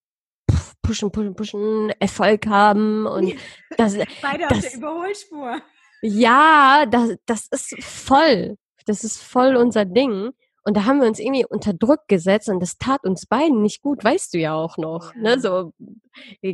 [0.82, 3.34] pushen, pushen, pushen, Erfolg haben und
[3.76, 5.60] das, Beide das, auf der Überholspur.
[6.02, 8.56] ja, das, das ist voll.
[8.86, 10.30] Das ist voll unser Ding.
[10.68, 13.80] Und da haben wir uns irgendwie unter Druck gesetzt und das tat uns beiden nicht
[13.80, 15.14] gut, weißt du ja auch noch.
[15.14, 15.20] Ja.
[15.22, 15.40] Ne?
[15.40, 15.72] So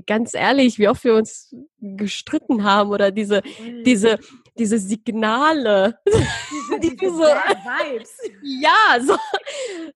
[0.06, 3.42] ganz ehrlich, wie oft wir uns gestritten haben oder diese,
[3.84, 4.20] diese,
[4.56, 5.98] diese Signale.
[6.06, 8.16] diese, die diese so- Vibes.
[8.44, 9.16] ja, so,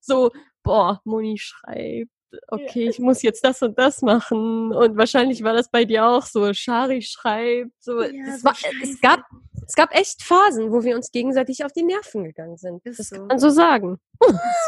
[0.01, 0.31] so,
[0.65, 2.11] boah, Moni schreibt.
[2.49, 4.73] Okay, ich muss jetzt das und das machen.
[4.73, 6.53] Und wahrscheinlich war das bei dir auch so.
[6.53, 7.71] Shari schreibt.
[7.81, 8.77] So, Ja, so war, scheiße.
[8.83, 9.21] es gab,
[9.67, 12.85] es gab echt Phasen, wo wir uns gegenseitig auf die Nerven gegangen sind.
[12.85, 13.17] Ist das so.
[13.17, 13.99] kann man so sagen.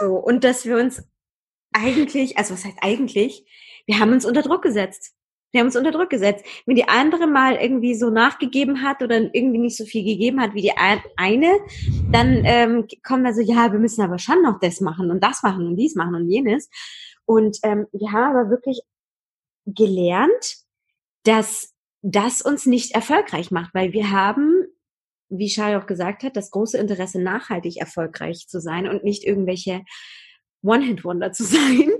[0.01, 1.03] So, und dass wir uns
[1.73, 3.44] eigentlich, also was heißt eigentlich,
[3.87, 5.12] wir haben uns unter Druck gesetzt.
[5.53, 6.44] Wir haben uns unter Druck gesetzt.
[6.64, 10.55] Wenn die andere mal irgendwie so nachgegeben hat oder irgendwie nicht so viel gegeben hat
[10.55, 11.59] wie die ein- eine,
[12.12, 15.42] dann ähm, kommen da so, ja, wir müssen aber schon noch das machen und das
[15.42, 16.68] machen und dies machen und jenes.
[17.30, 18.80] Und ähm, wir haben aber wirklich
[19.64, 20.56] gelernt,
[21.22, 24.66] dass das uns nicht erfolgreich macht, weil wir haben,
[25.28, 29.84] wie Shai auch gesagt hat, das große Interesse, nachhaltig erfolgreich zu sein und nicht irgendwelche
[30.64, 31.92] One-Hit-Wonder zu sein,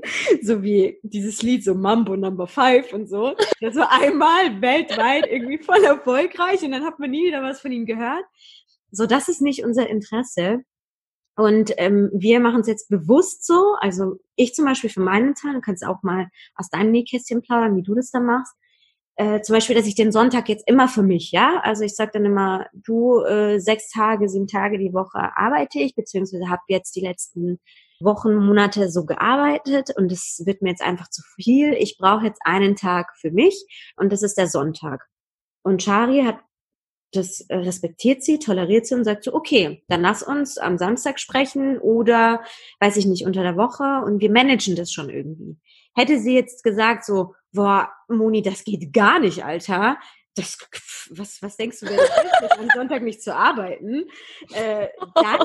[0.43, 3.37] so wie dieses Lied, so Mambo Number Five und so.
[3.61, 7.71] Das war einmal weltweit irgendwie voll erfolgreich und dann hat man nie wieder was von
[7.71, 8.25] ihm gehört.
[8.91, 10.65] So, das ist nicht unser Interesse.
[11.37, 13.75] Und ähm, wir machen es jetzt bewusst so.
[13.81, 17.77] Also ich zum Beispiel für meinen Teil, du kannst auch mal aus deinem Nähkästchen plaudern,
[17.77, 18.55] wie du das dann machst.
[19.17, 21.61] Äh, zum Beispiel, dass ich den Sonntag jetzt immer für mich, ja.
[21.63, 25.95] Also ich sage dann immer, du äh, sechs Tage, sieben Tage die Woche arbeite ich,
[25.95, 27.61] beziehungsweise habe jetzt die letzten
[28.01, 31.75] Wochen, Monate so gearbeitet und es wird mir jetzt einfach zu viel.
[31.75, 33.67] Ich brauche jetzt einen Tag für mich
[33.97, 35.07] und das ist der Sonntag.
[35.63, 36.39] Und Shari hat
[37.13, 41.19] das äh, respektiert sie, toleriert sie und sagt so, okay, dann lass uns am Samstag
[41.19, 42.43] sprechen oder,
[42.81, 45.59] weiß ich nicht, unter der Woche und wir managen das schon irgendwie.
[45.95, 49.99] Hätte sie jetzt gesagt so, boah, Moni, das geht gar nicht, Alter.
[50.37, 50.57] Das,
[51.11, 54.05] was, was denkst du, wer das ist, am Sonntag nicht zu arbeiten?
[54.55, 55.41] Äh, dann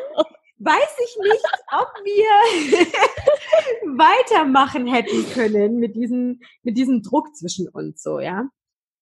[0.60, 2.88] weiß ich nicht, ob wir
[3.98, 8.48] weitermachen hätten können mit diesem, mit diesem Druck zwischen uns, so, ja.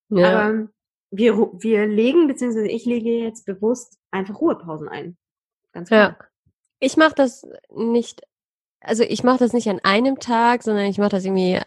[0.10, 0.70] Aber
[1.16, 5.18] wir, wir legen, beziehungsweise ich lege jetzt bewusst einfach Ruhepausen ein.
[5.72, 6.14] Ganz Ja.
[6.14, 6.28] klar.
[6.80, 8.22] Ich mache das nicht,
[8.82, 11.60] also ich mache das nicht an einem Tag, sondern ich mache das irgendwie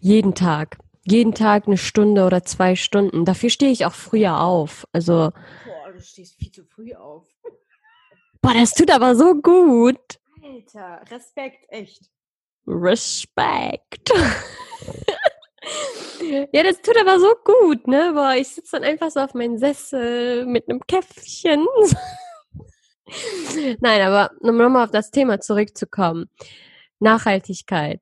[0.00, 0.78] jeden Tag.
[1.04, 3.24] Jeden Tag eine Stunde oder zwei Stunden.
[3.24, 4.86] Dafür stehe ich auch früher auf.
[4.92, 5.30] Also,
[5.64, 7.26] Boah, du stehst viel zu früh auf.
[8.42, 9.98] boah, das tut aber so gut.
[10.42, 12.10] Alter, Respekt, echt.
[12.66, 14.10] Respekt.
[16.52, 18.12] ja, das tut aber so gut, ne?
[18.14, 21.66] Boah, ich sitze dann einfach so auf meinem Sessel mit einem Käffchen.
[23.80, 26.30] Nein, aber um nochmal auf das Thema zurückzukommen.
[27.00, 28.00] Nachhaltigkeit.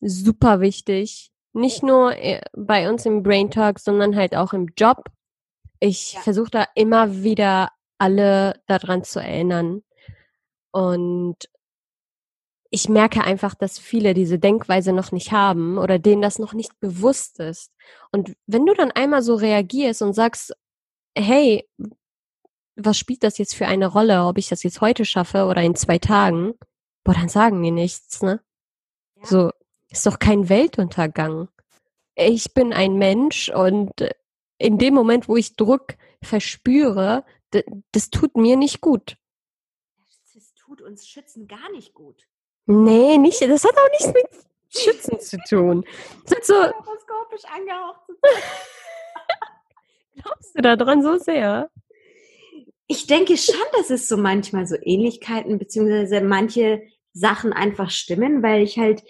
[0.00, 1.30] Super wichtig.
[1.52, 5.04] Nicht nur äh, bei uns im Brain Talk, sondern halt auch im Job.
[5.80, 6.20] Ich Ja.
[6.20, 9.82] versuche da immer wieder alle daran zu erinnern.
[10.70, 11.36] Und
[12.74, 16.80] ich merke einfach, dass viele diese Denkweise noch nicht haben oder denen das noch nicht
[16.80, 17.70] bewusst ist.
[18.12, 20.56] Und wenn du dann einmal so reagierst und sagst,
[21.14, 21.68] hey,
[22.74, 25.74] was spielt das jetzt für eine Rolle, ob ich das jetzt heute schaffe oder in
[25.74, 26.54] zwei Tagen,
[27.04, 28.40] boah, dann sagen die nichts, ne?
[29.16, 29.26] Ja.
[29.26, 29.50] So,
[29.90, 31.50] ist doch kein Weltuntergang.
[32.14, 33.92] Ich bin ein Mensch und
[34.56, 37.26] in dem Moment, wo ich Druck verspüre,
[37.92, 39.18] das tut mir nicht gut.
[40.32, 42.26] Das tut uns Schützen gar nicht gut.
[42.66, 44.26] Nee, nicht, das hat auch nichts mit
[44.68, 45.84] Schützen zu tun.
[46.24, 48.00] Das hat so, Horoskopisch angehaucht.
[50.22, 51.70] glaubst du da dran so sehr?
[52.86, 58.62] Ich denke schon, dass es so manchmal so Ähnlichkeiten beziehungsweise manche Sachen einfach stimmen, weil
[58.62, 59.02] ich halt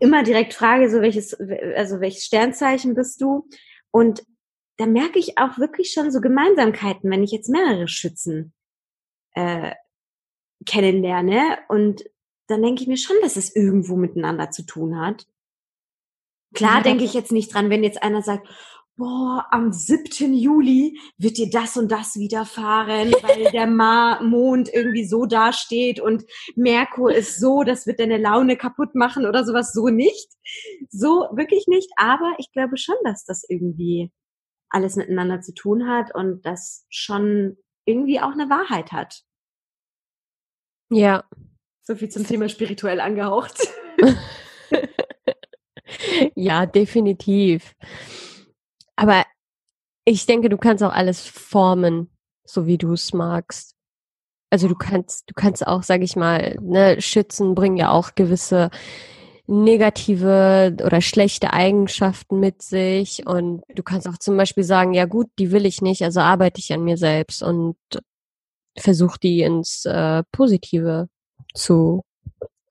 [0.00, 3.48] immer direkt frage, so welches, also welches Sternzeichen bist du?
[3.90, 4.24] Und
[4.76, 8.52] da merke ich auch wirklich schon so Gemeinsamkeiten, wenn ich jetzt mehrere Schützen
[9.32, 9.72] äh,
[10.66, 11.58] kennenlerne.
[11.68, 12.04] Und
[12.46, 15.26] dann denke ich mir schon, dass es irgendwo miteinander zu tun hat.
[16.54, 16.82] Klar Ja.
[16.82, 18.48] denke ich jetzt nicht dran, wenn jetzt einer sagt,
[18.96, 20.32] boah, am 7.
[20.34, 26.24] Juli wird dir das und das widerfahren, weil der Ma Mond irgendwie so dasteht und
[26.54, 30.30] Merkur ist so, das wird deine Laune kaputt machen oder sowas so nicht.
[30.88, 34.10] So wirklich nicht, aber ich glaube schon, dass das irgendwie
[34.70, 39.22] alles miteinander zu tun hat und das schon irgendwie auch eine Wahrheit hat.
[40.90, 41.24] Ja.
[41.86, 43.60] So viel zum Thema spirituell angehaucht.
[46.34, 47.76] ja, definitiv.
[48.96, 49.24] Aber
[50.04, 52.10] ich denke, du kannst auch alles formen,
[52.44, 53.76] so wie du es magst.
[54.50, 58.70] Also du kannst, du kannst auch, sag ich mal, ne, Schützen bringen ja auch gewisse
[59.46, 65.28] negative oder schlechte Eigenschaften mit sich und du kannst auch zum Beispiel sagen, ja gut,
[65.38, 67.76] die will ich nicht, also arbeite ich an mir selbst und
[68.76, 71.08] versuche die ins äh, Positive
[71.54, 72.02] zu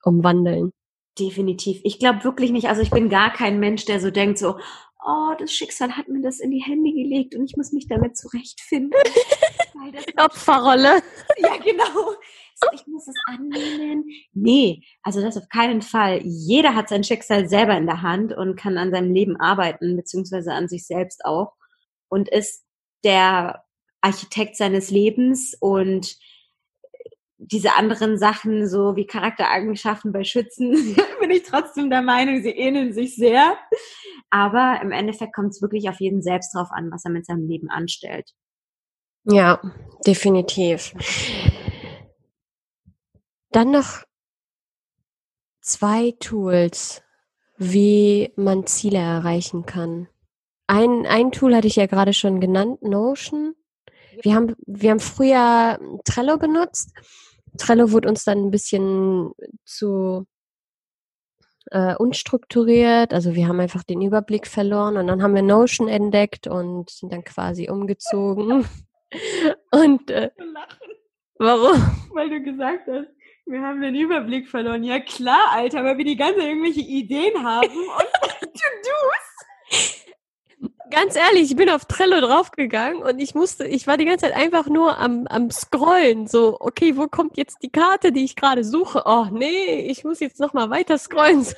[0.02, 0.72] umwandeln.
[1.18, 1.80] Definitiv.
[1.84, 2.68] Ich glaube wirklich nicht.
[2.68, 4.58] Also ich bin gar kein Mensch, der so denkt, so,
[5.04, 8.16] oh, das Schicksal hat mir das in die Hände gelegt und ich muss mich damit
[8.16, 8.92] zurechtfinden.
[10.16, 11.02] Opferrolle.
[11.38, 12.14] Ja, genau.
[12.54, 14.04] So, ich muss es annehmen.
[14.32, 16.20] Nee, also das auf keinen Fall.
[16.24, 20.54] Jeder hat sein Schicksal selber in der Hand und kann an seinem Leben arbeiten, beziehungsweise
[20.54, 21.52] an sich selbst auch.
[22.08, 22.64] Und ist
[23.04, 23.64] der
[24.00, 26.16] Architekt seines Lebens und
[27.38, 32.92] diese anderen Sachen, so wie Charaktereigenschaften bei Schützen, bin ich trotzdem der Meinung, sie ähneln
[32.92, 33.56] sich sehr.
[34.30, 37.46] Aber im Endeffekt kommt es wirklich auf jeden selbst drauf an, was er mit seinem
[37.46, 38.32] Leben anstellt.
[39.24, 39.60] Ja,
[40.06, 40.94] definitiv.
[43.50, 44.04] Dann noch
[45.60, 47.02] zwei Tools,
[47.56, 50.08] wie man Ziele erreichen kann.
[50.68, 53.54] Ein, ein Tool hatte ich ja gerade schon genannt, Notion.
[54.22, 56.92] Wir haben, wir haben früher Trello benutzt
[57.56, 59.32] Trello wurde uns dann ein bisschen
[59.64, 60.26] zu
[61.70, 63.12] äh, unstrukturiert.
[63.12, 67.12] Also wir haben einfach den Überblick verloren und dann haben wir Notion entdeckt und sind
[67.12, 68.66] dann quasi umgezogen.
[69.70, 70.30] und äh,
[71.38, 71.82] warum?
[72.14, 73.08] Weil du gesagt hast,
[73.46, 74.82] wir haben den Überblick verloren.
[74.82, 78.06] Ja klar, Alter, weil wir die ganze irgendwelche Ideen haben und
[78.40, 80.06] To-Dos
[80.90, 84.36] ganz ehrlich, ich bin auf Trello draufgegangen und ich musste, ich war die ganze Zeit
[84.36, 86.26] einfach nur am, am scrollen.
[86.26, 89.02] So, okay, wo kommt jetzt die Karte, die ich gerade suche?
[89.06, 91.46] Oh nee, ich muss jetzt nochmal weiter scrollen.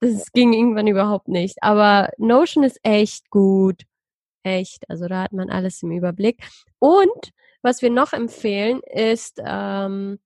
[0.00, 1.62] Das ging irgendwann überhaupt nicht.
[1.62, 3.82] Aber Notion ist echt gut.
[4.42, 4.90] Echt.
[4.90, 6.42] Also da hat man alles im Überblick.
[6.80, 10.18] Und was wir noch empfehlen, ist ähm,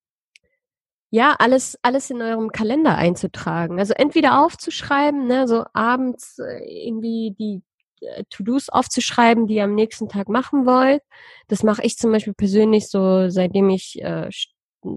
[1.11, 3.79] ja, alles, alles in eurem Kalender einzutragen.
[3.79, 7.63] Also entweder aufzuschreiben, ne, so abends äh, irgendwie die
[8.01, 11.03] äh, To-Dos aufzuschreiben, die ihr am nächsten Tag machen wollt.
[11.49, 14.29] Das mache ich zum Beispiel persönlich so, seitdem ich, äh,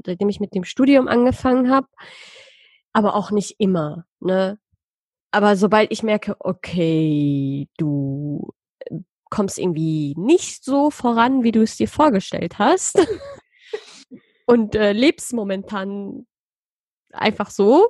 [0.05, 1.87] seitdem ich mit dem Studium angefangen habe.
[2.93, 4.59] Aber auch nicht immer, ne?
[5.31, 11.77] Aber sobald ich merke, okay, du äh, kommst irgendwie nicht so voran, wie du es
[11.77, 12.97] dir vorgestellt hast,
[14.49, 16.25] und äh, lebst momentan
[17.11, 17.89] einfach so,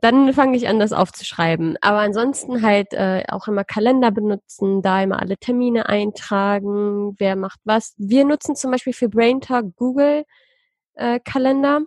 [0.00, 1.76] dann fange ich an, das aufzuschreiben.
[1.80, 7.60] Aber ansonsten halt äh, auch immer Kalender benutzen, da immer alle Termine eintragen, wer macht
[7.64, 7.94] was.
[7.96, 10.24] Wir nutzen zum Beispiel für Brain Talk Google
[10.94, 11.82] äh, Kalender.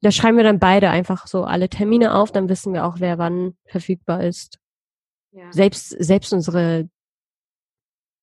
[0.00, 3.18] Da schreiben wir dann beide einfach so alle Termine auf, dann wissen wir auch, wer
[3.18, 4.58] wann verfügbar ist.
[5.30, 5.52] Ja.
[5.52, 6.88] Selbst, selbst unsere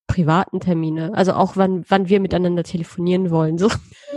[0.10, 1.14] privaten Termine.
[1.14, 3.58] Also auch wann, wann wir miteinander telefonieren wollen.
[3.58, 3.70] So.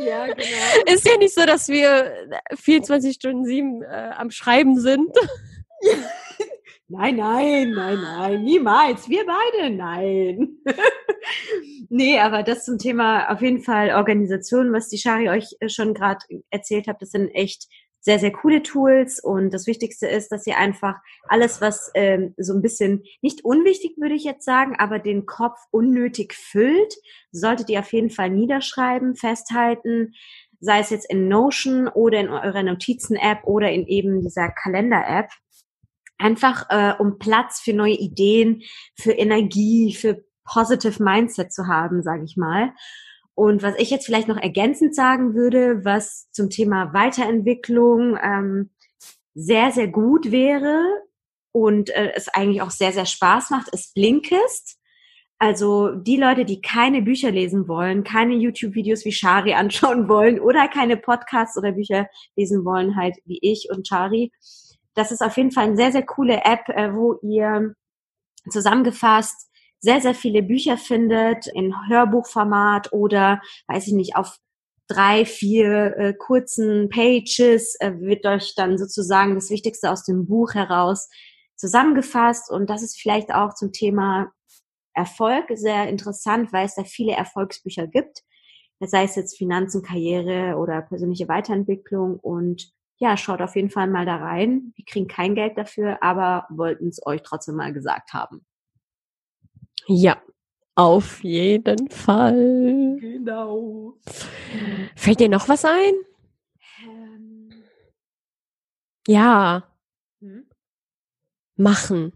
[0.05, 0.42] Ja, genau.
[0.92, 2.12] Ist ja nicht so, dass wir
[2.55, 5.11] 24 Stunden sieben äh, am Schreiben sind.
[6.94, 9.09] Nein, nein, nein, nein, niemals.
[9.09, 10.59] Wir beide, nein.
[11.88, 15.94] nee, aber das zum Thema auf jeden Fall Organisation, was die Shari euch äh, schon
[15.94, 17.66] gerade erzählt hat, das sind echt
[18.03, 20.97] sehr, sehr coole Tools und das Wichtigste ist, dass ihr einfach
[21.29, 25.59] alles, was ähm, so ein bisschen nicht unwichtig, würde ich jetzt sagen, aber den Kopf
[25.71, 26.95] unnötig füllt,
[27.31, 30.15] solltet ihr auf jeden Fall niederschreiben, festhalten,
[30.59, 35.31] sei es jetzt in Notion oder in eurer Notizen-App oder in eben dieser Kalender-App.
[36.19, 38.62] Einfach äh, um Platz für neue Ideen,
[38.97, 42.73] für Energie, für Positive Mindset zu haben, sage ich mal.
[43.35, 48.71] Und was ich jetzt vielleicht noch ergänzend sagen würde, was zum Thema Weiterentwicklung ähm,
[49.35, 50.85] sehr, sehr gut wäre
[51.53, 54.79] und äh, es eigentlich auch sehr, sehr Spaß macht, ist Blinkist.
[55.38, 60.69] Also die Leute, die keine Bücher lesen wollen, keine YouTube-Videos wie Shari anschauen wollen oder
[60.69, 64.31] keine Podcasts oder Bücher lesen wollen, halt wie ich und Shari.
[64.94, 67.75] Das ist auf jeden Fall eine sehr, sehr coole App, äh, wo ihr
[68.50, 69.50] zusammengefasst
[69.83, 74.38] sehr, sehr viele Bücher findet in Hörbuchformat oder, weiß ich nicht, auf
[74.87, 80.54] drei, vier äh, kurzen Pages äh, wird euch dann sozusagen das Wichtigste aus dem Buch
[80.54, 81.08] heraus
[81.56, 82.50] zusammengefasst.
[82.50, 84.33] Und das ist vielleicht auch zum Thema
[84.94, 88.22] Erfolg sehr interessant, weil es da viele Erfolgsbücher gibt.
[88.80, 92.18] Sei es jetzt Finanzen, Karriere oder persönliche Weiterentwicklung.
[92.18, 94.72] Und ja, schaut auf jeden Fall mal da rein.
[94.76, 98.44] Wir kriegen kein Geld dafür, aber wollten es euch trotzdem mal gesagt haben.
[99.87, 100.22] Ja,
[100.74, 102.96] auf jeden Fall.
[103.00, 103.94] Genau.
[104.96, 105.92] Fällt dir noch was ein?
[106.85, 107.64] Ähm,
[109.06, 109.64] Ja,
[110.20, 110.46] hm?
[111.56, 112.12] machen.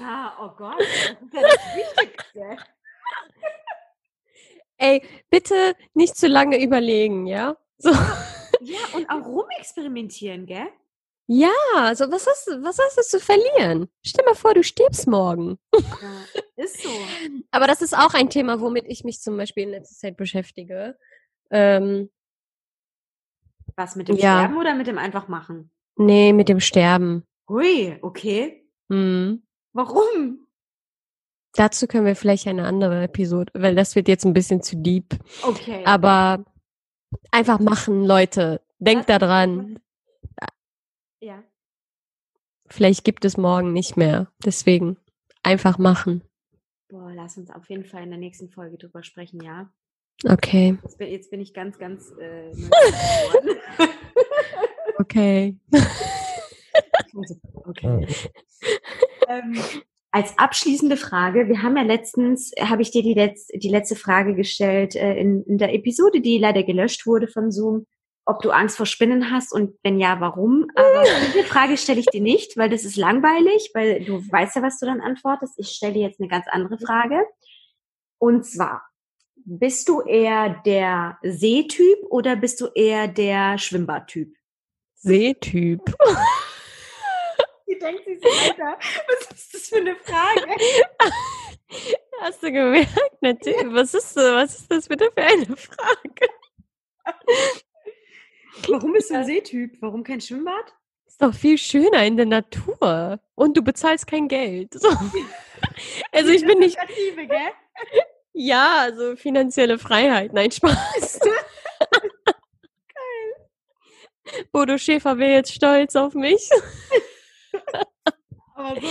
[0.00, 2.56] Ja, oh Gott, das ist ja das Wichtigste.
[4.76, 7.56] Ey, bitte nicht zu lange überlegen, ja?
[7.78, 7.90] So.
[8.60, 10.68] Ja, und auch rumexperimentieren, gell?
[11.26, 13.88] Ja, also was hast du, was hast du zu verlieren?
[14.04, 15.58] Stell mal vor, du stirbst morgen.
[15.74, 15.82] Ja,
[16.56, 16.90] ist so.
[17.50, 20.98] Aber das ist auch ein Thema, womit ich mich zum Beispiel in letzter Zeit beschäftige.
[21.50, 22.10] Ähm,
[23.76, 24.38] Was mit dem Ja.
[24.40, 25.70] Sterben oder mit dem einfach machen?
[25.96, 27.24] nee, mit dem Sterben.
[27.48, 28.66] Hui, okay.
[28.90, 29.42] Hm.
[29.72, 30.46] Warum?
[31.54, 35.14] Dazu können wir vielleicht eine andere Episode, weil das wird jetzt ein bisschen zu deep.
[35.42, 35.84] Okay.
[35.86, 36.44] Aber
[37.30, 38.60] einfach machen, Leute.
[38.78, 39.78] Denkt Was- da dran.
[41.24, 41.42] Ja.
[42.68, 44.30] Vielleicht gibt es morgen nicht mehr.
[44.44, 44.98] Deswegen
[45.42, 46.22] einfach machen.
[46.90, 49.72] Boah, lass uns auf jeden Fall in der nächsten Folge drüber sprechen, ja?
[50.28, 52.50] Okay, Jetzt bin, jetzt bin ich ganz, ganz äh,
[54.98, 55.56] okay.
[57.66, 58.06] Okay.
[59.28, 59.56] ähm,
[60.10, 64.34] als abschließende Frage, wir haben ja letztens, habe ich dir die, letz, die letzte Frage
[64.34, 67.86] gestellt äh, in, in der Episode, die leider gelöscht wurde von Zoom,
[68.26, 70.70] ob du Angst vor Spinnen hast und wenn ja, warum.
[70.74, 74.62] Aber diese Frage stelle ich dir nicht, weil das ist langweilig, weil du weißt ja,
[74.62, 75.54] was du dann antwortest.
[75.58, 77.26] Ich stelle dir jetzt eine ganz andere Frage.
[78.18, 78.82] Und zwar,
[79.36, 84.34] bist du eher der Seetyp oder bist du eher der Schwimmbadtyp?
[84.94, 85.82] Seetyp.
[87.68, 90.46] Die denkt sich so, Alter, was ist das für eine Frage?
[92.20, 93.20] Hast du gemerkt?
[93.20, 93.66] Natürlich.
[93.74, 96.28] Was ist, was ist das bitte für eine Frage?
[98.68, 99.76] Warum bist du ein Seetyp?
[99.80, 100.74] Warum kein Schwimmbad?
[101.06, 103.20] Ist doch viel schöner in der Natur.
[103.34, 104.74] Und du bezahlst kein Geld.
[104.74, 104.88] So.
[106.12, 106.76] Also ich bin nicht,
[108.34, 110.34] ja, also finanzielle Freiheit.
[110.34, 111.20] Nein, Spaß.
[114.52, 116.48] Bodo Schäfer wäre jetzt stolz auf mich.
[118.54, 118.88] Aber so.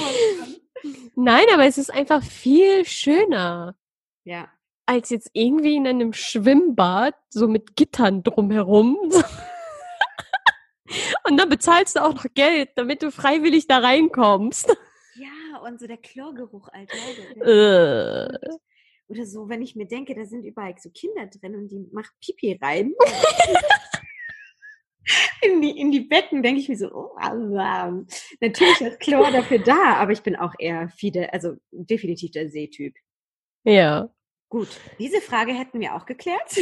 [1.16, 3.76] Nein, aber es ist einfach viel schöner.
[4.24, 4.50] Ja.
[4.86, 8.98] als jetzt irgendwie in einem Schwimmbad, so mit Gittern drumherum.
[11.28, 14.76] Und dann bezahlst du auch noch Geld, damit du freiwillig da reinkommst.
[15.16, 16.98] Ja, und so der Chlorgeruch, Alter.
[17.46, 18.50] Äh,
[19.08, 22.12] Oder so, wenn ich mir denke, da sind überall so Kinder drin und die macht
[22.20, 22.96] Pipi rein.
[25.44, 28.08] in, die, in die Becken denke ich mir so, oh, alarm.
[28.42, 32.96] natürlich ist Chlor dafür da, aber ich bin auch eher Fide, also definitiv der Seetyp.
[33.64, 34.10] ja.
[34.50, 34.68] Gut,
[35.00, 36.56] diese Frage hätten wir auch geklärt.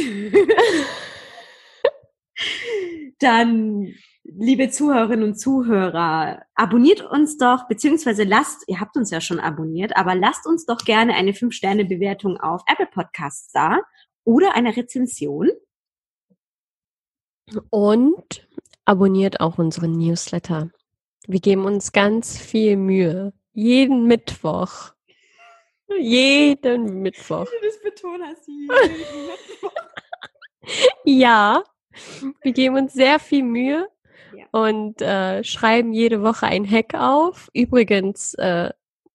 [3.18, 3.94] Dann,
[4.24, 9.96] liebe Zuhörerinnen und Zuhörer, abonniert uns doch, beziehungsweise lasst, ihr habt uns ja schon abonniert,
[9.96, 13.80] aber lasst uns doch gerne eine 5-Sterne-Bewertung auf Apple Podcasts da
[14.24, 15.50] oder eine Rezension.
[17.70, 18.48] Und
[18.84, 20.70] abonniert auch unseren Newsletter.
[21.26, 23.32] Wir geben uns ganz viel Mühe.
[23.52, 24.92] Jeden Mittwoch.
[25.98, 27.46] Jeden Mittwoch.
[27.62, 28.48] Das betont hast
[31.04, 31.64] Ja,
[32.40, 33.88] wir geben uns sehr viel Mühe
[34.36, 34.44] Ja.
[34.52, 37.48] und äh, schreiben jede Woche ein Hack auf.
[37.52, 38.70] Übrigens, äh,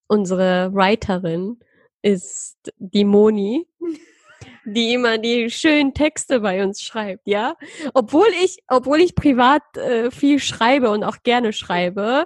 [0.07, 1.59] unsere Writerin
[2.01, 3.67] ist die Moni,
[4.65, 7.55] die immer die schönen Texte bei uns schreibt, ja.
[7.93, 12.25] Obwohl ich, obwohl ich privat äh, viel schreibe und auch gerne schreibe.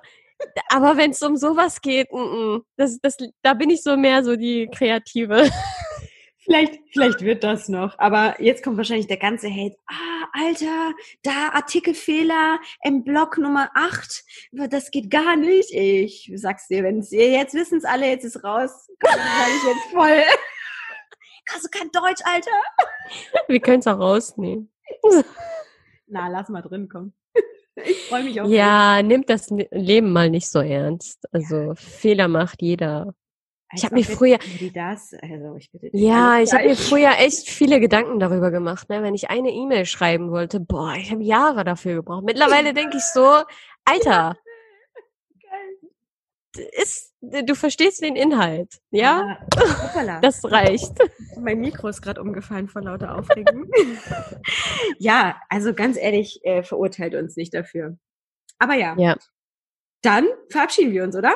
[0.70, 4.24] Aber wenn es um sowas geht, mm, mm, das, das, da bin ich so mehr
[4.24, 5.50] so die Kreative.
[6.44, 7.98] Vielleicht, vielleicht wird das noch.
[8.00, 9.76] Aber jetzt kommt wahrscheinlich der ganze Hate.
[9.86, 14.24] Ah, Alter, da Artikelfehler im Block Nummer 8.
[14.70, 15.72] Das geht gar nicht.
[15.72, 18.88] Ich sag's dir, wenn's ihr jetzt wissen's alle, jetzt ist raus.
[19.00, 20.24] Komm, ich jetzt voll.
[21.46, 22.52] Kannst du kein Deutsch, Alter?
[23.48, 24.72] Wir können es auch rausnehmen.
[26.08, 27.14] Na, lass mal drin kommen.
[27.76, 31.24] Ich freue mich auf Ja, nimmt das Leben mal nicht so ernst.
[31.32, 33.14] Also Fehler macht jeder.
[33.74, 34.40] Ich hab mir früher-
[34.74, 35.14] das?
[35.22, 35.90] Also, ich bitte.
[35.94, 39.04] Ja, ich habe mir früher echt viele Gedanken darüber gemacht, ne?
[39.04, 40.60] wenn ich eine E-Mail schreiben wollte.
[40.60, 42.24] Boah, ich habe Jahre dafür gebraucht.
[42.24, 43.44] Mittlerweile denke ich so,
[43.86, 44.36] Alter,
[46.54, 49.40] ist, du verstehst den Inhalt, ja?
[49.56, 50.20] Hoppala.
[50.22, 50.94] Das reicht.
[51.40, 53.70] Mein Mikro ist gerade umgefallen vor lauter Aufregung.
[55.00, 57.98] ja, also ganz ehrlich, äh, verurteilt uns nicht dafür.
[58.60, 58.96] Aber ja.
[58.98, 59.18] Ja.
[60.02, 61.36] Dann verabschieden wir uns, oder?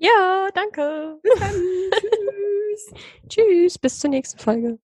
[0.00, 1.18] Ja, danke.
[1.22, 1.52] Bis dann.
[2.00, 2.94] Tschüss.
[3.28, 4.78] Tschüss, bis zur nächsten Folge.